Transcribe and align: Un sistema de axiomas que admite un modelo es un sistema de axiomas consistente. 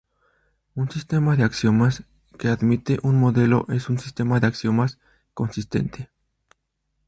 Un 0.77 0.89
sistema 0.89 1.35
de 1.35 1.43
axiomas 1.49 1.95
que 2.39 2.47
admite 2.47 2.97
un 3.03 3.15
modelo 3.19 3.67
es 3.69 3.87
un 3.87 3.99
sistema 3.99 4.39
de 4.39 4.47
axiomas 4.47 4.97
consistente. 5.35 6.09